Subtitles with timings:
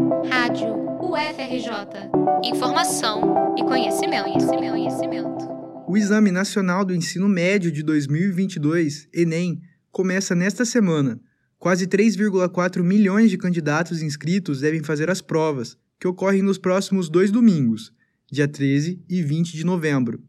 [0.00, 0.68] Rádio
[1.02, 2.10] UFRJ.
[2.42, 5.48] Informação e conhecimento, conhecimento, conhecimento.
[5.86, 9.60] O Exame Nacional do Ensino Médio de 2022, ENEM,
[9.92, 11.20] começa nesta semana.
[11.58, 17.30] Quase 3,4 milhões de candidatos inscritos devem fazer as provas, que ocorrem nos próximos dois
[17.30, 17.92] domingos,
[18.32, 20.22] dia 13 e 20 de novembro.